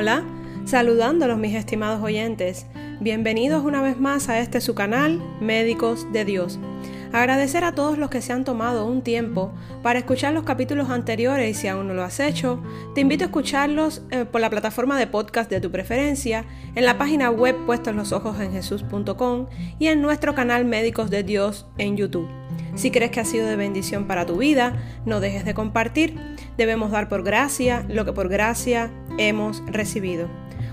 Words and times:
Hola, 0.00 0.24
saludándolos 0.64 1.36
mis 1.36 1.54
estimados 1.54 2.02
oyentes. 2.02 2.64
Bienvenidos 3.00 3.62
una 3.62 3.82
vez 3.82 4.00
más 4.00 4.30
a 4.30 4.38
este 4.38 4.62
su 4.62 4.74
canal, 4.74 5.22
Médicos 5.42 6.10
de 6.10 6.24
Dios. 6.24 6.58
Agradecer 7.12 7.64
a 7.64 7.74
todos 7.74 7.98
los 7.98 8.08
que 8.08 8.22
se 8.22 8.32
han 8.32 8.44
tomado 8.46 8.86
un 8.86 9.02
tiempo 9.02 9.52
para 9.82 9.98
escuchar 9.98 10.32
los 10.32 10.44
capítulos 10.44 10.88
anteriores 10.88 11.50
y 11.50 11.60
si 11.60 11.68
aún 11.68 11.86
no 11.86 11.92
lo 11.92 12.02
has 12.02 12.18
hecho, 12.18 12.62
te 12.94 13.02
invito 13.02 13.24
a 13.24 13.26
escucharlos 13.26 14.00
eh, 14.10 14.24
por 14.24 14.40
la 14.40 14.48
plataforma 14.48 14.98
de 14.98 15.06
podcast 15.06 15.50
de 15.50 15.60
tu 15.60 15.70
preferencia, 15.70 16.46
en 16.74 16.86
la 16.86 16.96
página 16.96 17.30
web 17.30 17.54
puestos 17.66 17.94
los 17.94 18.12
ojos 18.12 18.40
en 18.40 18.52
jesús.com 18.52 19.48
y 19.78 19.88
en 19.88 20.00
nuestro 20.00 20.34
canal 20.34 20.64
Médicos 20.64 21.10
de 21.10 21.24
Dios 21.24 21.66
en 21.76 21.98
YouTube. 21.98 22.26
Si 22.74 22.90
crees 22.90 23.10
que 23.10 23.20
ha 23.20 23.26
sido 23.26 23.46
de 23.46 23.56
bendición 23.56 24.06
para 24.06 24.24
tu 24.24 24.38
vida, 24.38 24.82
no 25.04 25.20
dejes 25.20 25.44
de 25.44 25.52
compartir. 25.52 26.18
Debemos 26.56 26.90
dar 26.90 27.08
por 27.08 27.22
gracia 27.22 27.84
lo 27.88 28.04
que 28.04 28.12
por 28.12 28.28
gracia 28.28 28.90
hemos 29.18 29.62
recibido. 29.66 30.28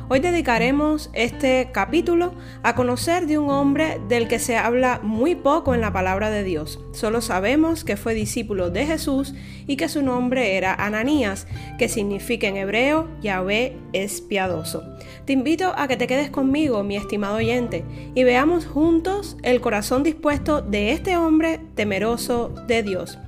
Hoy 0.09 0.21
dedicaremos 0.21 1.09
este 1.11 1.67
capítulo 1.73 2.33
a 2.63 2.75
conocer 2.75 3.27
de 3.27 3.37
un 3.37 3.49
hombre 3.49 3.99
del 4.07 4.29
que 4.29 4.39
se 4.39 4.55
habla 4.55 5.01
muy 5.03 5.35
poco 5.35 5.75
en 5.75 5.81
la 5.81 5.91
palabra 5.91 6.29
de 6.29 6.45
Dios. 6.45 6.79
Solo 6.93 7.19
sabemos 7.19 7.83
que 7.83 7.97
fue 7.97 8.13
discípulo 8.13 8.69
de 8.69 8.85
Jesús 8.85 9.35
y 9.67 9.75
que 9.75 9.89
su 9.89 10.01
nombre 10.01 10.55
era 10.55 10.73
Ananías, 10.73 11.45
que 11.77 11.89
significa 11.89 12.47
en 12.47 12.55
hebreo 12.55 13.09
Yahvé 13.21 13.75
es 13.91 14.21
piadoso. 14.21 14.81
Te 15.25 15.33
invito 15.33 15.73
a 15.75 15.89
que 15.89 15.97
te 15.97 16.07
quedes 16.07 16.29
conmigo, 16.29 16.83
mi 16.83 16.95
estimado 16.95 17.35
oyente, 17.35 17.83
y 18.15 18.23
veamos 18.23 18.65
juntos 18.65 19.35
el 19.43 19.59
corazón 19.59 20.03
dispuesto 20.03 20.61
de 20.61 20.93
este 20.93 21.17
hombre 21.17 21.59
temeroso 21.75 22.53
de 22.65 22.81
Dios. 22.81 23.19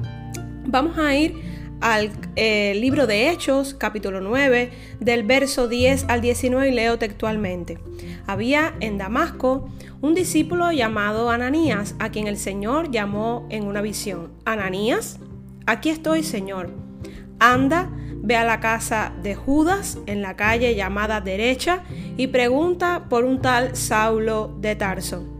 Vamos 0.65 0.97
a 0.97 1.13
ir 1.13 1.48
al 1.81 2.11
eh, 2.35 2.73
libro 2.75 3.07
de 3.07 3.29
Hechos, 3.29 3.73
capítulo 3.73 4.21
9, 4.21 4.71
del 4.99 5.23
verso 5.23 5.67
10 5.67 6.05
al 6.07 6.21
19 6.21 6.69
y 6.69 6.71
leo 6.71 6.97
textualmente. 6.97 7.79
Había 8.27 8.73
en 8.79 8.97
Damasco 8.97 9.69
un 10.01 10.13
discípulo 10.13 10.71
llamado 10.71 11.29
Ananías, 11.29 11.95
a 11.99 12.09
quien 12.09 12.27
el 12.27 12.37
Señor 12.37 12.91
llamó 12.91 13.47
en 13.49 13.65
una 13.65 13.81
visión. 13.81 14.31
Ananías, 14.45 15.19
aquí 15.65 15.89
estoy, 15.89 16.23
Señor. 16.23 16.71
Anda, 17.39 17.89
ve 18.21 18.35
a 18.35 18.43
la 18.43 18.59
casa 18.59 19.13
de 19.23 19.35
Judas 19.35 19.97
en 20.05 20.21
la 20.21 20.35
calle 20.35 20.75
llamada 20.75 21.21
derecha 21.21 21.83
y 22.17 22.27
pregunta 22.27 23.05
por 23.09 23.23
un 23.23 23.41
tal 23.41 23.75
Saulo 23.75 24.53
de 24.59 24.75
Tarso 24.75 25.38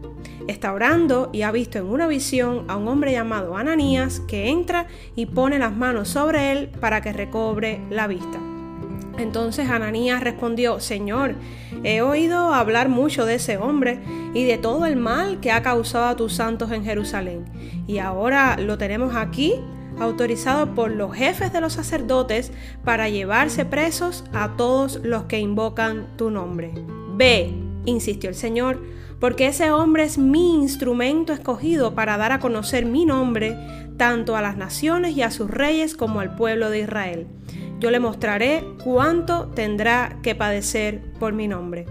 está 0.49 0.73
orando 0.73 1.29
y 1.31 1.43
ha 1.43 1.51
visto 1.51 1.77
en 1.77 1.85
una 1.85 2.07
visión 2.07 2.65
a 2.67 2.77
un 2.77 2.87
hombre 2.87 3.11
llamado 3.11 3.55
Ananías 3.55 4.19
que 4.21 4.49
entra 4.49 4.87
y 5.15 5.27
pone 5.27 5.59
las 5.59 5.75
manos 5.75 6.09
sobre 6.09 6.51
él 6.51 6.69
para 6.79 7.01
que 7.01 7.13
recobre 7.13 7.81
la 7.89 8.07
vista. 8.07 8.39
Entonces 9.19 9.69
Ananías 9.69 10.23
respondió, 10.23 10.79
Señor, 10.79 11.35
he 11.83 12.01
oído 12.01 12.53
hablar 12.53 12.87
mucho 12.87 13.25
de 13.25 13.35
ese 13.35 13.57
hombre 13.57 13.99
y 14.33 14.45
de 14.45 14.57
todo 14.57 14.85
el 14.85 14.95
mal 14.95 15.41
que 15.41 15.51
ha 15.51 15.61
causado 15.61 16.05
a 16.05 16.15
tus 16.15 16.33
santos 16.33 16.71
en 16.71 16.85
Jerusalén. 16.85 17.45
Y 17.85 17.99
ahora 17.99 18.57
lo 18.57 18.77
tenemos 18.77 19.15
aquí, 19.15 19.55
autorizado 19.99 20.73
por 20.73 20.91
los 20.91 21.13
jefes 21.13 21.51
de 21.51 21.59
los 21.59 21.73
sacerdotes 21.73 22.53
para 22.85 23.09
llevarse 23.09 23.65
presos 23.65 24.23
a 24.31 24.55
todos 24.55 25.01
los 25.03 25.23
que 25.23 25.39
invocan 25.39 26.07
tu 26.15 26.31
nombre. 26.31 26.71
Ve, 27.15 27.53
insistió 27.85 28.29
el 28.29 28.35
Señor, 28.35 28.81
porque 29.19 29.47
ese 29.47 29.71
hombre 29.71 30.03
es 30.03 30.17
mi 30.17 30.53
instrumento 30.53 31.33
escogido 31.33 31.93
para 31.93 32.17
dar 32.17 32.31
a 32.31 32.39
conocer 32.39 32.85
mi 32.85 33.05
nombre 33.05 33.57
tanto 33.97 34.35
a 34.35 34.41
las 34.41 34.55
naciones 34.55 35.15
y 35.15 35.21
a 35.21 35.31
sus 35.31 35.51
reyes 35.51 35.95
como 35.95 36.21
al 36.21 36.35
pueblo 36.35 36.69
de 36.69 36.79
Israel. 36.79 37.27
Yo 37.79 37.91
le 37.91 37.99
mostraré 37.99 38.63
cuánto 38.83 39.47
tendrá 39.47 40.19
que 40.23 40.35
padecer 40.35 41.01
por 41.19 41.33
mi 41.33 41.47
nombre. 41.47 41.85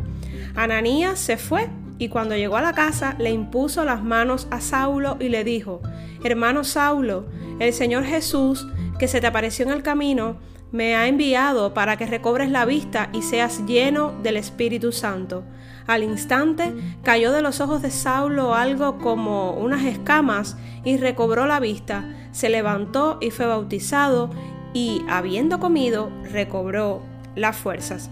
Ananías 0.55 1.19
se 1.19 1.37
fue 1.37 1.69
y 1.99 2.09
cuando 2.09 2.37
llegó 2.37 2.57
a 2.57 2.63
la 2.63 2.73
casa 2.73 3.15
le 3.19 3.31
impuso 3.31 3.85
las 3.85 4.03
manos 4.03 4.49
a 4.51 4.61
Saulo 4.61 5.17
y 5.21 5.29
le 5.29 5.45
dijo, 5.45 5.83
Hermano 6.25 6.65
Saulo, 6.65 7.27
el 7.59 7.73
Señor 7.73 8.05
Jesús, 8.05 8.67
que 8.99 9.09
se 9.09 9.21
te 9.21 9.27
apareció 9.27 9.65
en 9.67 9.73
el 9.73 9.83
camino, 9.83 10.37
me 10.73 10.95
ha 10.95 11.09
enviado 11.09 11.75
para 11.75 11.97
que 11.97 12.07
recobres 12.07 12.51
la 12.51 12.65
vista 12.65 13.09
y 13.13 13.23
seas 13.23 13.65
lleno 13.67 14.13
del 14.23 14.37
Espíritu 14.37 14.93
Santo. 14.93 15.45
Al 15.87 16.03
instante 16.03 16.75
cayó 17.03 17.33
de 17.33 17.41
los 17.41 17.61
ojos 17.61 17.81
de 17.81 17.91
Saulo 17.91 18.55
algo 18.55 18.99
como 18.99 19.53
unas 19.53 19.85
escamas 19.85 20.57
y 20.85 20.99
recobró 20.99 21.47
la 21.47 21.61
vista, 21.61 22.05
se 22.33 22.51
levantó 22.51 23.19
y 23.21 23.31
fue 23.31 23.47
bautizado 23.47 24.31
y, 24.75 25.03
habiendo 25.09 25.59
comido, 25.61 26.11
recobró 26.31 27.03
las 27.35 27.57
fuerzas. 27.57 28.11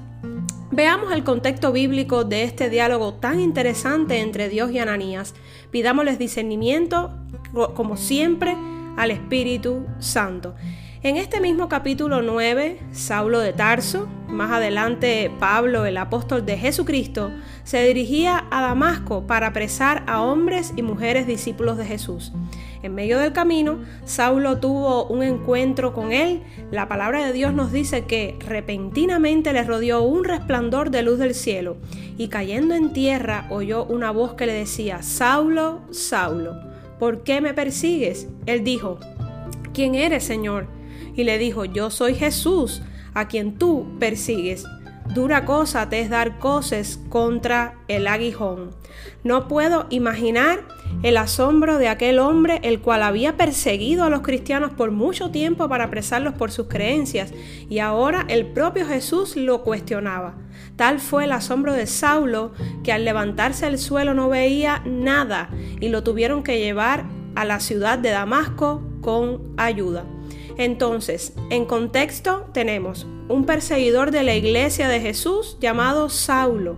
Veamos 0.73 1.13
el 1.13 1.23
contexto 1.23 1.73
bíblico 1.73 2.25
de 2.25 2.43
este 2.43 2.69
diálogo 2.69 3.15
tan 3.15 3.41
interesante 3.41 4.21
entre 4.21 4.49
Dios 4.49 4.71
y 4.73 4.79
Ananías. 4.79 5.35
Pidámosles 5.71 6.19
discernimiento, 6.19 7.15
como 7.75 7.97
siempre, 7.97 8.57
al 8.97 9.11
Espíritu 9.11 9.87
Santo. 9.99 10.55
En 11.07 11.17
este 11.19 11.41
mismo 11.41 11.69
capítulo 11.69 12.21
9, 12.21 12.81
Saulo 12.91 13.39
de 13.39 13.53
Tarso, 13.53 14.09
más 14.27 14.51
adelante 14.51 15.31
Pablo, 15.39 15.87
el 15.87 15.99
apóstol 15.99 16.45
de 16.45 16.59
Jesucristo, 16.59 17.31
se 17.63 17.81
dirigía 17.87 18.45
a 18.51 18.63
Damasco 18.63 19.25
para 19.25 19.47
apresar 19.47 20.03
a 20.09 20.21
hombres 20.21 20.73
y 20.75 20.83
mujeres 20.83 21.29
discípulos 21.29 21.79
de 21.79 21.85
Jesús. 21.85 22.33
En 22.83 22.97
medio 22.97 23.21
del 23.21 23.33
camino, 23.33 23.79
Saulo 24.05 24.59
tuvo 24.59 25.07
un 25.07 25.23
encuentro 25.23 25.93
con 25.93 26.11
él. 26.11 26.43
La 26.73 26.89
palabra 26.89 27.25
de 27.25 27.33
Dios 27.33 27.55
nos 27.55 27.71
dice 27.71 28.05
que 28.07 28.37
repentinamente 28.41 29.53
le 29.53 29.63
rodeó 29.63 30.03
un 30.03 30.25
resplandor 30.25 30.91
de 30.91 31.05
luz 31.05 31.21
del 31.21 31.37
cielo 31.37 31.77
y 32.19 32.27
cayendo 32.27 32.75
en 32.75 32.93
tierra 32.93 33.47
oyó 33.51 33.85
una 33.85 34.11
voz 34.11 34.35
que 34.35 34.47
le 34.47 34.55
decía, 34.55 35.03
Saulo, 35.03 35.83
Saulo, 35.93 36.57
¿por 36.99 37.23
qué 37.23 37.41
me 37.41 37.55
persigues? 37.55 38.27
Él 38.47 38.65
dijo, 38.65 38.99
¿quién 39.73 39.95
eres, 39.95 40.25
Señor? 40.25 40.75
Y 41.15 41.25
le 41.25 41.39
dijo, 41.39 41.65
yo 41.65 41.91
soy 41.91 42.15
Jesús, 42.15 42.83
a 43.15 43.29
quien 43.29 43.59
tú 43.59 43.87
persigues. 43.99 44.65
Dura 45.15 45.45
cosa 45.45 45.89
te 45.89 46.01
es 46.01 46.11
dar 46.11 46.39
coces 46.39 47.01
contra 47.09 47.75
el 47.89 48.07
aguijón. 48.07 48.73
No 49.25 49.49
puedo 49.49 49.87
imaginar 49.89 50.65
el 51.03 51.17
asombro 51.17 51.79
de 51.79 51.89
aquel 51.89 52.19
hombre 52.19 52.61
el 52.63 52.81
cual 52.81 53.03
había 53.03 53.37
perseguido 53.37 54.05
a 54.05 54.11
los 54.11 54.23
cristianos 54.23 54.73
por 54.73 54.91
mucho 54.91 55.31
tiempo 55.31 55.69
para 55.69 55.85
apresarlos 55.85 56.35
por 56.35 56.51
sus 56.51 56.69
creencias 56.69 57.33
y 57.69 57.79
ahora 57.79 58.25
el 58.29 58.47
propio 58.47 58.87
Jesús 58.87 59.37
lo 59.37 59.63
cuestionaba. 59.63 60.35
Tal 60.77 61.01
fue 61.01 61.25
el 61.25 61.33
asombro 61.33 61.73
de 61.73 61.87
Saulo 61.87 62.53
que 62.83 62.93
al 62.93 63.05
levantarse 63.05 63.65
al 63.65 63.79
suelo 63.79 64.13
no 64.13 64.29
veía 64.29 64.83
nada 64.85 65.51
y 65.81 65.89
lo 65.89 66.03
tuvieron 66.03 66.43
que 66.43 66.59
llevar 66.59 67.05
a 67.35 67.45
la 67.45 67.61
ciudad 67.61 67.99
de 67.99 68.11
Damasco 68.11 68.83
con 69.01 69.55
ayuda. 69.57 70.05
Entonces, 70.59 71.35
en 71.51 71.67
contexto 71.67 72.49
tenemos 72.53 73.07
un 73.29 73.45
perseguidor 73.45 74.11
de 74.11 74.23
la 74.23 74.35
iglesia 74.35 74.89
de 74.89 75.01
Jesús 75.01 75.59
llamado 75.61 76.09
Saulo, 76.09 76.77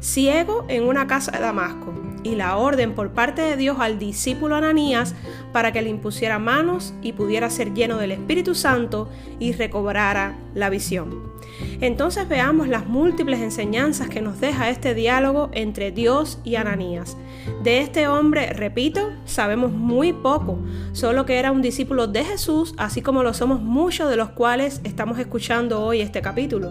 ciego 0.00 0.66
en 0.68 0.84
una 0.84 1.06
casa 1.06 1.32
de 1.32 1.40
Damasco, 1.40 1.94
y 2.24 2.34
la 2.34 2.56
orden 2.56 2.94
por 2.94 3.10
parte 3.10 3.42
de 3.42 3.56
Dios 3.56 3.76
al 3.78 4.00
discípulo 4.00 4.56
Ananías 4.56 5.14
para 5.52 5.72
que 5.72 5.82
le 5.82 5.90
impusiera 5.90 6.40
manos 6.40 6.94
y 7.02 7.12
pudiera 7.12 7.48
ser 7.50 7.74
lleno 7.74 7.98
del 7.98 8.10
Espíritu 8.10 8.56
Santo 8.56 9.08
y 9.38 9.52
recobrara 9.52 10.36
la 10.54 10.70
visión. 10.70 11.34
Entonces 11.80 12.28
veamos 12.28 12.68
las 12.68 12.86
múltiples 12.86 13.40
enseñanzas 13.40 14.08
que 14.08 14.20
nos 14.20 14.40
deja 14.40 14.70
este 14.70 14.94
diálogo 14.94 15.50
entre 15.52 15.92
Dios 15.92 16.40
y 16.44 16.56
Ananías. 16.56 17.16
De 17.62 17.80
este 17.80 18.08
hombre, 18.08 18.52
repito, 18.52 19.12
sabemos 19.24 19.72
muy 19.72 20.12
poco, 20.12 20.58
solo 20.92 21.26
que 21.26 21.38
era 21.38 21.52
un 21.52 21.62
discípulo 21.62 22.06
de 22.06 22.24
Jesús, 22.24 22.74
así 22.78 23.02
como 23.02 23.22
lo 23.22 23.34
somos 23.34 23.60
muchos 23.60 24.08
de 24.08 24.16
los 24.16 24.30
cuales 24.30 24.80
estamos 24.84 25.18
escuchando 25.18 25.82
hoy 25.82 26.00
este 26.00 26.22
capítulo. 26.22 26.70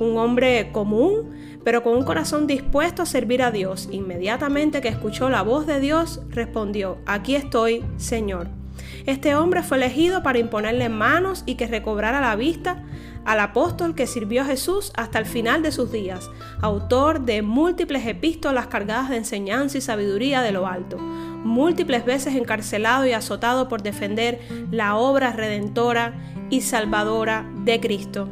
Un 0.00 0.16
hombre 0.16 0.70
común, 0.72 1.30
pero 1.64 1.82
con 1.82 1.96
un 1.96 2.04
corazón 2.04 2.46
dispuesto 2.46 3.02
a 3.02 3.06
servir 3.06 3.42
a 3.42 3.50
Dios. 3.50 3.88
Inmediatamente 3.90 4.80
que 4.80 4.88
escuchó 4.88 5.30
la 5.30 5.42
voz 5.42 5.66
de 5.66 5.80
Dios, 5.80 6.20
respondió, 6.28 6.98
aquí 7.06 7.34
estoy, 7.34 7.84
Señor. 7.96 8.48
Este 9.06 9.34
hombre 9.34 9.62
fue 9.62 9.76
elegido 9.76 10.22
para 10.22 10.38
imponerle 10.38 10.88
manos 10.88 11.42
y 11.46 11.54
que 11.56 11.66
recobrara 11.66 12.20
la 12.20 12.36
vista 12.36 12.82
al 13.24 13.40
apóstol 13.40 13.94
que 13.94 14.06
sirvió 14.06 14.42
a 14.42 14.46
Jesús 14.46 14.92
hasta 14.96 15.18
el 15.18 15.26
final 15.26 15.62
de 15.62 15.72
sus 15.72 15.90
días, 15.90 16.30
autor 16.60 17.20
de 17.20 17.42
múltiples 17.42 18.06
epístolas 18.06 18.66
cargadas 18.66 19.08
de 19.08 19.16
enseñanza 19.16 19.78
y 19.78 19.80
sabiduría 19.80 20.42
de 20.42 20.52
lo 20.52 20.66
alto, 20.66 20.98
múltiples 20.98 22.04
veces 22.04 22.34
encarcelado 22.34 23.06
y 23.06 23.12
azotado 23.12 23.68
por 23.68 23.82
defender 23.82 24.40
la 24.70 24.96
obra 24.96 25.32
redentora 25.32 26.14
y 26.50 26.60
salvadora 26.60 27.46
de 27.64 27.80
Cristo. 27.80 28.28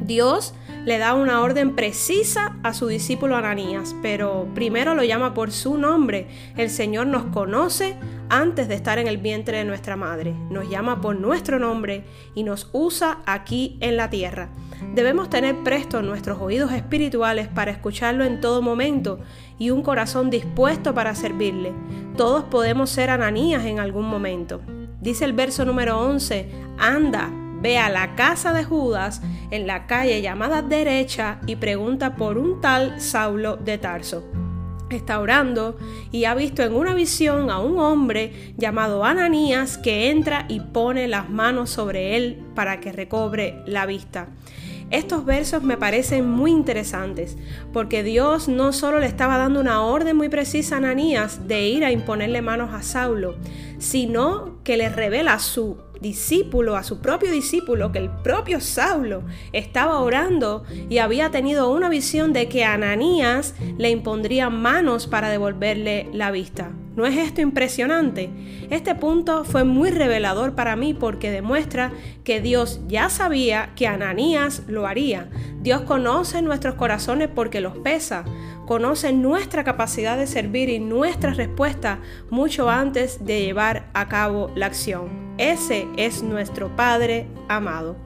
Dios 0.00 0.54
le 0.86 0.98
da 0.98 1.14
una 1.14 1.42
orden 1.42 1.74
precisa 1.74 2.56
a 2.62 2.72
su 2.72 2.86
discípulo 2.86 3.36
Ananías, 3.36 3.96
pero 4.02 4.48
primero 4.54 4.94
lo 4.94 5.02
llama 5.02 5.34
por 5.34 5.50
su 5.50 5.76
nombre. 5.76 6.28
El 6.56 6.70
Señor 6.70 7.08
nos 7.08 7.24
conoce 7.24 7.96
antes 8.28 8.68
de 8.68 8.76
estar 8.76 9.00
en 9.00 9.08
el 9.08 9.18
vientre 9.18 9.58
de 9.58 9.64
nuestra 9.64 9.96
madre. 9.96 10.32
Nos 10.48 10.70
llama 10.70 11.00
por 11.00 11.16
nuestro 11.18 11.58
nombre 11.58 12.04
y 12.36 12.44
nos 12.44 12.70
usa 12.72 13.18
aquí 13.26 13.78
en 13.80 13.96
la 13.96 14.10
tierra. 14.10 14.48
Debemos 14.94 15.28
tener 15.28 15.56
presto 15.64 16.02
nuestros 16.02 16.40
oídos 16.40 16.70
espirituales 16.70 17.48
para 17.48 17.72
escucharlo 17.72 18.24
en 18.24 18.40
todo 18.40 18.62
momento 18.62 19.18
y 19.58 19.70
un 19.70 19.82
corazón 19.82 20.30
dispuesto 20.30 20.94
para 20.94 21.16
servirle. 21.16 21.72
Todos 22.16 22.44
podemos 22.44 22.90
ser 22.90 23.10
Ananías 23.10 23.64
en 23.64 23.80
algún 23.80 24.06
momento. 24.06 24.60
Dice 25.00 25.24
el 25.24 25.32
verso 25.32 25.64
número 25.64 25.98
11, 26.00 26.48
anda, 26.78 27.28
ve 27.60 27.78
a 27.78 27.88
la 27.88 28.14
casa 28.14 28.52
de 28.52 28.64
Judas 28.64 29.22
en 29.50 29.66
la 29.66 29.86
calle 29.86 30.22
llamada 30.22 30.62
derecha 30.62 31.40
y 31.46 31.56
pregunta 31.56 32.16
por 32.16 32.38
un 32.38 32.60
tal 32.60 33.00
Saulo 33.00 33.56
de 33.56 33.78
Tarso 33.78 34.24
está 34.94 35.18
orando 35.18 35.76
y 36.12 36.24
ha 36.24 36.34
visto 36.34 36.62
en 36.62 36.74
una 36.74 36.94
visión 36.94 37.50
a 37.50 37.58
un 37.58 37.78
hombre 37.78 38.54
llamado 38.56 39.04
Ananías 39.04 39.78
que 39.78 40.10
entra 40.10 40.46
y 40.48 40.60
pone 40.60 41.08
las 41.08 41.28
manos 41.28 41.70
sobre 41.70 42.16
él 42.16 42.44
para 42.54 42.78
que 42.80 42.92
recobre 42.92 43.62
la 43.66 43.86
vista. 43.86 44.28
Estos 44.90 45.24
versos 45.24 45.64
me 45.64 45.76
parecen 45.76 46.30
muy 46.30 46.52
interesantes 46.52 47.36
porque 47.72 48.04
Dios 48.04 48.46
no 48.46 48.72
solo 48.72 49.00
le 49.00 49.06
estaba 49.06 49.36
dando 49.36 49.58
una 49.58 49.82
orden 49.82 50.16
muy 50.16 50.28
precisa 50.28 50.76
a 50.76 50.78
Ananías 50.78 51.48
de 51.48 51.66
ir 51.66 51.84
a 51.84 51.90
imponerle 51.90 52.40
manos 52.40 52.72
a 52.72 52.82
Saulo, 52.82 53.34
sino 53.78 54.62
que 54.62 54.76
le 54.76 54.88
revela 54.88 55.40
su 55.40 55.76
discípulo, 56.00 56.76
a 56.76 56.82
su 56.82 57.00
propio 57.00 57.30
discípulo, 57.30 57.92
que 57.92 57.98
el 57.98 58.10
propio 58.10 58.60
Saulo 58.60 59.22
estaba 59.52 60.00
orando 60.00 60.64
y 60.88 60.98
había 60.98 61.30
tenido 61.30 61.70
una 61.70 61.88
visión 61.88 62.32
de 62.32 62.48
que 62.48 62.64
Ananías 62.64 63.54
le 63.78 63.90
impondría 63.90 64.50
manos 64.50 65.06
para 65.06 65.28
devolverle 65.28 66.08
la 66.12 66.30
vista. 66.30 66.72
¿No 66.96 67.04
es 67.04 67.18
esto 67.18 67.42
impresionante? 67.42 68.30
Este 68.70 68.94
punto 68.94 69.44
fue 69.44 69.64
muy 69.64 69.90
revelador 69.90 70.54
para 70.54 70.76
mí 70.76 70.94
porque 70.94 71.30
demuestra 71.30 71.92
que 72.24 72.40
Dios 72.40 72.80
ya 72.88 73.10
sabía 73.10 73.72
que 73.76 73.86
Ananías 73.86 74.62
lo 74.66 74.86
haría. 74.86 75.28
Dios 75.60 75.82
conoce 75.82 76.40
nuestros 76.40 76.74
corazones 76.76 77.28
porque 77.28 77.60
los 77.60 77.76
pesa 77.76 78.24
conoce 78.66 79.12
nuestra 79.12 79.62
capacidad 79.62 80.16
de 80.16 80.26
servir 80.26 80.68
y 80.68 80.78
nuestra 80.78 81.32
respuesta 81.32 82.00
mucho 82.30 82.68
antes 82.68 83.24
de 83.24 83.42
llevar 83.42 83.90
a 83.94 84.08
cabo 84.08 84.50
la 84.56 84.66
acción. 84.66 85.25
Ese 85.38 85.86
es 85.96 86.22
nuestro 86.22 86.74
Padre 86.74 87.26
amado. 87.48 87.96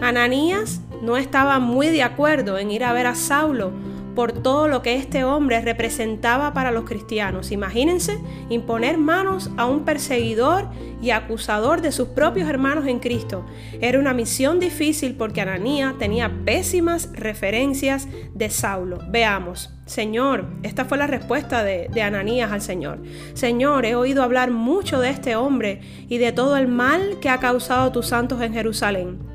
Ananías 0.00 0.80
no 1.02 1.16
estaba 1.16 1.58
muy 1.58 1.88
de 1.88 2.02
acuerdo 2.02 2.58
en 2.58 2.70
ir 2.70 2.84
a 2.84 2.92
ver 2.92 3.06
a 3.06 3.14
Saulo 3.14 3.72
por 4.14 4.32
todo 4.32 4.68
lo 4.68 4.82
que 4.82 4.96
este 4.96 5.24
hombre 5.24 5.60
representaba 5.60 6.52
para 6.52 6.70
los 6.70 6.84
cristianos. 6.84 7.52
Imagínense 7.52 8.18
imponer 8.48 8.98
manos 8.98 9.50
a 9.56 9.66
un 9.66 9.84
perseguidor 9.84 10.68
y 11.00 11.10
acusador 11.10 11.80
de 11.80 11.92
sus 11.92 12.08
propios 12.08 12.48
hermanos 12.48 12.86
en 12.86 13.00
Cristo. 13.00 13.44
Era 13.80 13.98
una 13.98 14.14
misión 14.14 14.60
difícil 14.60 15.14
porque 15.16 15.40
Ananías 15.40 15.98
tenía 15.98 16.30
pésimas 16.44 17.10
referencias 17.12 18.08
de 18.34 18.50
Saulo. 18.50 18.98
Veamos. 19.10 19.70
Señor, 19.84 20.46
esta 20.62 20.84
fue 20.84 20.96
la 20.96 21.06
respuesta 21.06 21.64
de, 21.64 21.88
de, 21.92 22.02
Ananías 22.02 22.52
al 22.52 22.62
Señor. 22.62 23.02
Señor, 23.34 23.84
he 23.84 23.96
oído 23.96 24.22
hablar 24.22 24.50
mucho 24.50 25.00
de 25.00 25.10
este 25.10 25.36
hombre 25.36 25.80
y 26.08 26.18
de 26.18 26.32
todo 26.32 26.56
el 26.56 26.68
mal 26.68 27.18
que 27.20 27.28
ha 27.28 27.40
causado 27.40 27.90
tus 27.92 28.06
santos 28.06 28.40
en 28.40 28.54
Jerusalén. 28.54 29.31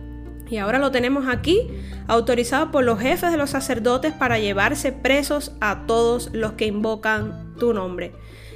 Y 0.49 0.57
ahora 0.57 0.79
lo 0.79 0.91
tenemos 0.91 1.27
aquí, 1.27 1.69
autorizado 2.07 2.71
por 2.71 2.83
los 2.83 2.99
jefes 2.99 3.31
de 3.31 3.37
los 3.37 3.49
sacerdotes 3.49 4.13
para 4.13 4.39
llevarse 4.39 4.91
presos 4.91 5.53
a 5.59 5.85
todos 5.85 6.29
los 6.33 6.53
que 6.53 6.65
invocan 6.65 7.55
tu 7.59 7.73
nombre. 7.73 8.13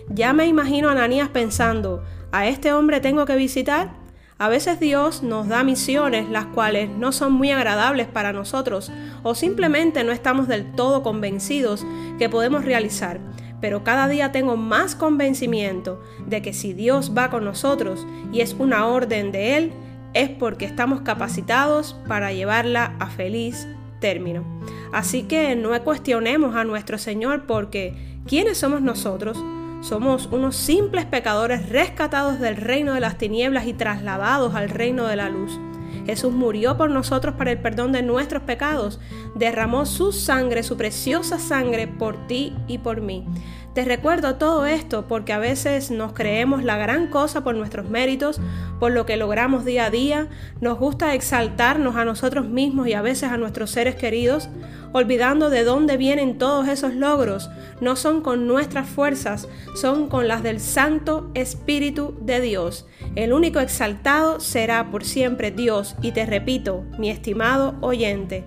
Ya 0.10 0.34
me 0.34 0.48
imagino 0.48 0.90
a 0.90 0.94
Ananías 0.94 1.30
pensando, 1.30 2.04
¿a 2.32 2.48
este 2.48 2.74
hombre 2.74 3.00
tengo 3.00 3.26
que 3.26 3.36
visitar? 3.36 4.02
A 4.38 4.50
veces 4.50 4.80
Dios 4.80 5.22
nos 5.22 5.48
da 5.48 5.64
misiones 5.64 6.28
las 6.28 6.48
cuales 6.48 6.90
no 6.90 7.12
son 7.12 7.34
muy 7.34 7.52
agradables 7.52 8.08
para 8.08 8.34
nosotros 8.34 8.92
o 9.22 9.36
simplemente 9.36 10.04
no 10.04 10.12
estamos 10.12 10.48
del 10.48 10.72
todo 10.72 11.04
convencidos 11.04 11.86
que 12.18 12.28
podemos 12.28 12.66
realizar. 12.66 13.20
Pero 13.62 13.84
cada 13.84 14.08
día 14.08 14.32
tengo 14.32 14.58
más 14.58 14.96
convencimiento 14.96 16.02
de 16.26 16.42
que 16.42 16.54
si 16.54 16.74
Dios 16.74 17.12
va 17.16 17.30
con 17.30 17.46
nosotros 17.46 18.08
y 18.34 18.42
es 18.42 18.56
una 18.58 18.88
orden 18.88 19.32
de 19.32 19.58
Él, 19.58 19.74
es 20.14 20.30
porque 20.30 20.66
estamos 20.66 21.02
capacitados 21.02 21.96
para 22.08 22.32
llevarla 22.34 22.96
a 23.00 23.08
feliz 23.08 23.68
término. 24.00 24.44
Así 24.92 25.24
que 25.24 25.56
no 25.56 25.80
cuestionemos 25.84 26.56
a 26.56 26.64
nuestro 26.64 26.98
Señor 26.98 27.46
porque 27.46 28.20
¿quiénes 28.28 28.58
somos 28.58 28.82
nosotros? 28.82 29.42
Somos 29.82 30.28
unos 30.32 30.56
simples 30.56 31.06
pecadores 31.06 31.70
rescatados 31.70 32.40
del 32.40 32.56
reino 32.56 32.94
de 32.94 33.00
las 33.00 33.18
tinieblas 33.18 33.66
y 33.66 33.74
trasladados 33.74 34.54
al 34.54 34.70
reino 34.70 35.08
de 35.08 35.16
la 35.16 35.30
luz. 35.30 35.60
Jesús 36.06 36.34
murió 36.34 36.78
por 36.78 36.90
nosotros 36.90 37.36
para 37.36 37.52
el 37.52 37.60
perdón 37.60 37.92
de 37.92 38.02
nuestros 38.02 38.44
pecados, 38.44 39.00
derramó 39.36 39.86
su 39.86 40.12
sangre, 40.12 40.64
su 40.64 40.78
preciosa 40.78 41.40
sangre, 41.40 41.88
por 41.88 42.28
ti 42.28 42.54
y 42.68 42.80
por 42.80 43.02
mí. 43.02 43.26
Te 43.74 43.86
recuerdo 43.86 44.36
todo 44.36 44.66
esto 44.66 45.06
porque 45.08 45.32
a 45.32 45.40
veces 45.40 45.92
nos 45.92 46.12
creemos 46.12 46.62
la 46.62 46.76
gran 46.76 47.08
cosa 47.08 47.42
por 47.42 47.56
nuestros 47.56 47.90
méritos, 47.90 48.42
por 48.82 48.92
lo 48.92 49.06
que 49.06 49.16
logramos 49.16 49.64
día 49.64 49.86
a 49.86 49.90
día, 49.90 50.28
nos 50.60 50.78
gusta 50.78 51.16
exaltarnos 51.16 51.96
a 51.96 52.04
nosotros 52.04 52.46
mismos 52.46 52.90
y 52.90 52.94
a 52.94 53.02
veces 53.02 53.32
a 53.32 53.38
nuestros 53.38 53.72
seres 53.72 53.96
queridos, 53.96 54.50
olvidando 54.92 55.50
de 55.50 55.64
dónde 55.64 55.96
vienen 55.96 56.38
todos 56.38 56.68
esos 56.68 56.96
logros. 56.96 57.50
No 57.80 57.96
son 57.96 58.20
con 58.20 58.46
nuestras 58.46 58.90
fuerzas, 58.90 59.48
son 59.74 60.10
con 60.10 60.28
las 60.28 60.44
del 60.44 60.60
Santo 60.60 61.32
Espíritu 61.34 62.18
de 62.20 62.42
Dios. 62.42 62.86
El 63.16 63.32
único 63.32 63.62
exaltado 63.62 64.42
será 64.42 64.92
por 64.92 65.06
siempre 65.06 65.50
Dios 65.50 65.96
y 66.02 66.12
te 66.12 66.26
repito, 66.26 66.84
mi 67.00 67.10
estimado 67.10 67.76
oyente, 67.80 68.44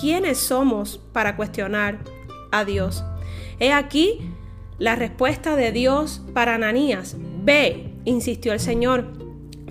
¿quiénes 0.00 0.38
somos 0.38 0.98
para 1.12 1.36
cuestionar 1.36 2.00
a 2.50 2.64
Dios? 2.64 3.04
He 3.60 3.72
aquí 3.72 4.18
la 4.78 4.94
respuesta 4.94 5.56
de 5.56 5.72
Dios 5.72 6.22
para 6.34 6.54
Ananías, 6.54 7.16
ve, 7.42 7.92
insistió 8.04 8.52
el 8.52 8.60
Señor, 8.60 9.06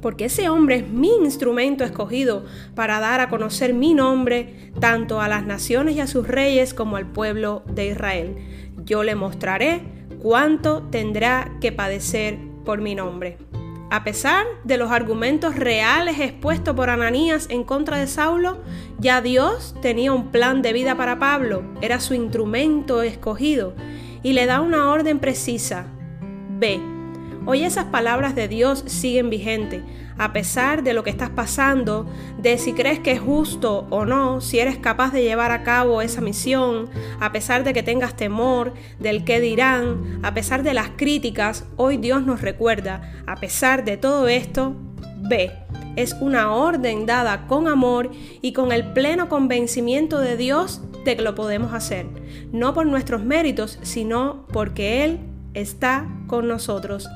porque 0.01 0.25
ese 0.25 0.49
hombre 0.49 0.77
es 0.77 0.89
mi 0.89 1.09
instrumento 1.15 1.83
escogido 1.83 2.45
para 2.75 2.99
dar 2.99 3.21
a 3.21 3.29
conocer 3.29 3.73
mi 3.73 3.93
nombre 3.93 4.71
tanto 4.79 5.21
a 5.21 5.27
las 5.27 5.45
naciones 5.45 5.95
y 5.95 5.99
a 5.99 6.07
sus 6.07 6.27
reyes 6.27 6.73
como 6.73 6.95
al 6.95 7.07
pueblo 7.07 7.63
de 7.67 7.87
Israel. 7.87 8.35
Yo 8.83 9.03
le 9.03 9.15
mostraré 9.15 9.81
cuánto 10.21 10.83
tendrá 10.83 11.55
que 11.61 11.71
padecer 11.71 12.37
por 12.65 12.81
mi 12.81 12.95
nombre. 12.95 13.37
A 13.91 14.03
pesar 14.03 14.45
de 14.63 14.77
los 14.77 14.89
argumentos 14.89 15.55
reales 15.55 16.19
expuestos 16.19 16.75
por 16.75 16.89
Ananías 16.89 17.47
en 17.51 17.63
contra 17.63 17.97
de 17.99 18.07
Saulo, 18.07 18.57
ya 18.99 19.21
Dios 19.21 19.75
tenía 19.81 20.11
un 20.11 20.31
plan 20.31 20.63
de 20.63 20.73
vida 20.73 20.95
para 20.97 21.19
Pablo, 21.19 21.63
era 21.81 21.99
su 21.99 22.15
instrumento 22.15 23.03
escogido 23.03 23.75
y 24.25 24.33
le 24.33 24.47
da 24.47 24.59
una 24.59 24.89
orden 24.89 25.19
precisa. 25.19 25.85
Ve. 26.57 26.81
Hoy 27.45 27.63
esas 27.63 27.85
palabras 27.85 28.33
de 28.33 28.47
Dios 28.47 28.83
siguen 28.87 29.29
vigentes, 29.29 29.83
a 30.17 30.33
pesar 30.33 30.81
de 30.81 30.95
lo 30.95 31.03
que 31.03 31.11
estás 31.11 31.29
pasando, 31.29 32.07
de 32.39 32.57
si 32.57 32.73
crees 32.73 32.99
que 32.99 33.11
es 33.11 33.19
justo 33.19 33.85
o 33.91 34.03
no, 34.03 34.41
si 34.41 34.57
eres 34.57 34.79
capaz 34.79 35.13
de 35.13 35.21
llevar 35.21 35.51
a 35.51 35.61
cabo 35.61 36.01
esa 36.01 36.21
misión, 36.21 36.89
a 37.19 37.31
pesar 37.31 37.63
de 37.63 37.71
que 37.71 37.83
tengas 37.83 38.15
temor 38.15 38.73
del 38.97 39.25
qué 39.25 39.39
dirán, 39.39 40.21
a 40.23 40.33
pesar 40.33 40.63
de 40.63 40.73
las 40.73 40.89
críticas, 40.95 41.65
hoy 41.75 41.97
Dios 41.97 42.25
nos 42.25 42.41
recuerda, 42.41 43.13
a 43.27 43.35
pesar 43.35 43.85
de 43.85 43.97
todo 43.97 44.27
esto, 44.27 44.75
ve. 45.21 45.51
Es 45.95 46.13
una 46.19 46.51
orden 46.51 47.05
dada 47.05 47.45
con 47.45 47.67
amor 47.67 48.09
y 48.41 48.53
con 48.53 48.71
el 48.71 48.91
pleno 48.91 49.29
convencimiento 49.29 50.17
de 50.17 50.35
Dios 50.35 50.81
de 51.05 51.15
que 51.15 51.21
lo 51.21 51.35
podemos 51.35 51.73
hacer, 51.73 52.07
no 52.51 52.73
por 52.73 52.85
nuestros 52.85 53.23
méritos, 53.23 53.79
sino 53.83 54.45
porque 54.51 55.05
Él 55.05 55.19
está 55.53 56.09
con 56.27 56.47
nosotros. 56.47 57.07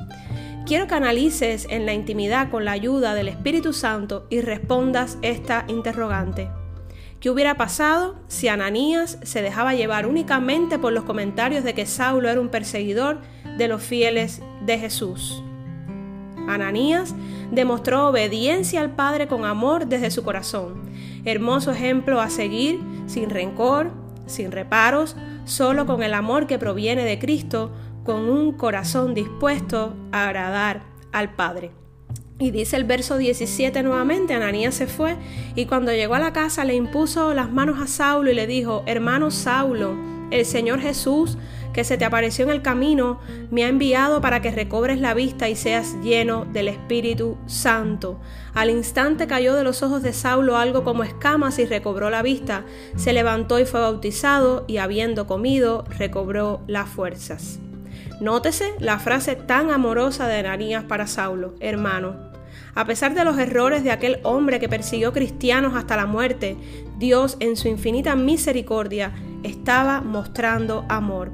Quiero 0.65 0.87
que 0.87 0.95
analices 0.95 1.65
en 1.69 1.85
la 1.85 1.93
intimidad 1.93 2.51
con 2.51 2.63
la 2.63 2.71
ayuda 2.71 3.15
del 3.15 3.27
Espíritu 3.27 3.73
Santo 3.73 4.27
y 4.29 4.41
respondas 4.41 5.17
esta 5.23 5.65
interrogante. 5.67 6.49
¿Qué 7.19 7.29
hubiera 7.29 7.57
pasado 7.57 8.15
si 8.27 8.47
Ananías 8.47 9.17
se 9.23 9.41
dejaba 9.41 9.73
llevar 9.73 10.05
únicamente 10.05 10.79
por 10.79 10.93
los 10.93 11.03
comentarios 11.03 11.63
de 11.63 11.73
que 11.73 11.85
Saulo 11.85 12.29
era 12.29 12.39
un 12.39 12.49
perseguidor 12.49 13.19
de 13.57 13.67
los 13.67 13.81
fieles 13.81 14.41
de 14.65 14.77
Jesús? 14.77 15.43
Ananías 16.47 17.13
demostró 17.51 18.07
obediencia 18.07 18.81
al 18.81 18.95
Padre 18.95 19.27
con 19.27 19.45
amor 19.45 19.87
desde 19.87 20.11
su 20.11 20.23
corazón. 20.23 20.89
Hermoso 21.25 21.71
ejemplo 21.71 22.21
a 22.21 22.29
seguir, 22.29 22.79
sin 23.09 23.29
rencor, 23.29 23.91
sin 24.27 24.51
reparos, 24.51 25.15
solo 25.45 25.85
con 25.85 26.03
el 26.03 26.13
amor 26.13 26.47
que 26.47 26.59
proviene 26.59 27.03
de 27.03 27.19
Cristo, 27.19 27.71
con 28.05 28.29
un 28.29 28.53
corazón 28.53 29.13
dispuesto 29.13 29.95
a 30.11 30.27
agradar 30.27 30.83
al 31.11 31.33
Padre. 31.35 31.71
Y 32.37 32.51
dice 32.51 32.77
el 32.77 32.85
verso 32.85 33.17
17 33.17 33.83
nuevamente, 33.83 34.33
Ananías 34.33 34.75
se 34.75 34.87
fue 34.87 35.17
y 35.55 35.65
cuando 35.65 35.91
llegó 35.91 36.15
a 36.15 36.19
la 36.19 36.31
casa 36.31 36.63
le 36.63 36.75
impuso 36.75 37.33
las 37.33 37.51
manos 37.51 37.81
a 37.81 37.87
Saulo 37.87 38.31
y 38.31 38.35
le 38.35 38.47
dijo, 38.47 38.83
hermano 38.85 39.29
Saulo, 39.29 39.95
El 40.31 40.45
Señor 40.45 40.79
Jesús, 40.79 41.37
que 41.73 41.83
se 41.83 41.97
te 41.97 42.05
apareció 42.05 42.45
en 42.45 42.51
el 42.51 42.61
camino, 42.61 43.19
me 43.51 43.63
ha 43.63 43.67
enviado 43.67 44.21
para 44.21 44.41
que 44.41 44.51
recobres 44.51 44.99
la 44.99 45.13
vista 45.13 45.49
y 45.49 45.55
seas 45.55 45.95
lleno 46.03 46.45
del 46.45 46.67
Espíritu 46.67 47.37
Santo. 47.47 48.19
Al 48.53 48.69
instante 48.69 49.27
cayó 49.27 49.55
de 49.55 49.63
los 49.63 49.81
ojos 49.81 50.03
de 50.03 50.13
Saulo 50.13 50.57
algo 50.57 50.83
como 50.83 51.03
escamas 51.03 51.57
y 51.59 51.65
recobró 51.65 52.09
la 52.09 52.21
vista. 52.21 52.63
Se 52.95 53.13
levantó 53.13 53.59
y 53.59 53.65
fue 53.65 53.79
bautizado 53.79 54.65
y 54.67 54.77
habiendo 54.77 55.25
comido, 55.27 55.85
recobró 55.97 56.61
las 56.67 56.89
fuerzas. 56.89 57.59
Nótese 58.19 58.73
la 58.79 58.99
frase 58.99 59.35
tan 59.35 59.71
amorosa 59.71 60.27
de 60.27 60.39
Ananías 60.39 60.83
para 60.83 61.07
Saulo, 61.07 61.55
hermano. 61.59 62.29
A 62.75 62.85
pesar 62.85 63.13
de 63.13 63.23
los 63.23 63.37
errores 63.37 63.83
de 63.83 63.91
aquel 63.91 64.19
hombre 64.23 64.59
que 64.59 64.69
persiguió 64.69 65.13
cristianos 65.13 65.75
hasta 65.75 65.95
la 65.95 66.05
muerte, 66.05 66.57
Dios 66.97 67.37
en 67.39 67.55
su 67.55 67.67
infinita 67.67 68.15
misericordia 68.15 69.13
estaba 69.43 70.01
mostrando 70.01 70.85
amor. 70.89 71.31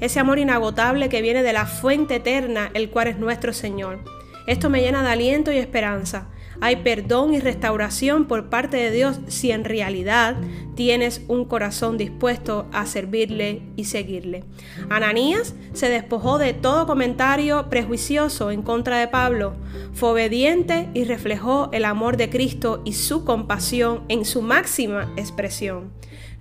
Ese 0.00 0.20
amor 0.20 0.38
inagotable 0.38 1.08
que 1.08 1.22
viene 1.22 1.42
de 1.42 1.52
la 1.52 1.66
fuente 1.66 2.16
eterna, 2.16 2.70
el 2.74 2.90
cual 2.90 3.08
es 3.08 3.18
nuestro 3.18 3.52
Señor. 3.52 4.00
Esto 4.46 4.68
me 4.68 4.80
llena 4.80 5.02
de 5.02 5.08
aliento 5.08 5.52
y 5.52 5.56
esperanza. 5.56 6.28
Hay 6.60 6.76
perdón 6.76 7.34
y 7.34 7.40
restauración 7.40 8.26
por 8.26 8.48
parte 8.48 8.76
de 8.76 8.90
Dios 8.90 9.20
si 9.26 9.50
en 9.50 9.64
realidad 9.64 10.36
tienes 10.74 11.22
un 11.28 11.44
corazón 11.44 11.98
dispuesto 11.98 12.66
a 12.72 12.86
servirle 12.86 13.62
y 13.76 13.84
seguirle. 13.84 14.44
Ananías 14.88 15.54
se 15.72 15.88
despojó 15.88 16.38
de 16.38 16.52
todo 16.52 16.86
comentario 16.86 17.68
prejuicioso 17.70 18.50
en 18.50 18.62
contra 18.62 18.98
de 18.98 19.08
Pablo, 19.08 19.54
fue 19.92 20.10
obediente 20.10 20.88
y 20.94 21.04
reflejó 21.04 21.70
el 21.72 21.84
amor 21.84 22.16
de 22.16 22.30
Cristo 22.30 22.82
y 22.84 22.92
su 22.94 23.24
compasión 23.24 24.02
en 24.08 24.24
su 24.24 24.42
máxima 24.42 25.12
expresión. 25.16 25.92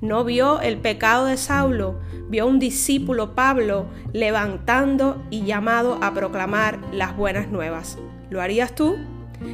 No 0.04 0.26
vio 0.26 0.60
el 0.60 0.80
pecado 0.80 1.28
de 1.28 1.38
Saulo, 1.38 2.02
vio 2.28 2.46
un 2.46 2.60
discípulo 2.60 3.36
Pablo 3.36 3.86
levantando 4.12 5.24
y 5.30 5.46
llamado 5.46 5.98
a 6.02 6.14
proclamar 6.14 6.78
las 6.92 7.16
buenas 7.16 7.48
nuevas. 7.48 7.98
¿Lo 8.30 8.42
harías 8.42 8.76
tú? 8.76 8.98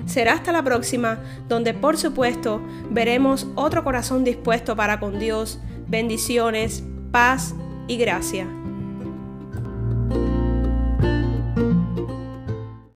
Será 0.08 0.34
hasta 0.34 0.52
la 0.52 0.64
próxima, 0.64 1.20
donde 1.48 1.76
por 1.76 1.98
supuesto 1.98 2.64
veremos 2.90 3.46
otro 3.54 3.84
corazón 3.84 4.24
dispuesto 4.24 4.76
para 4.76 5.00
con 5.00 5.20
Dios, 5.20 5.60
bendiciones, 5.88 6.84
paz 7.12 7.54
y 7.88 7.98
gracia. 7.98 8.48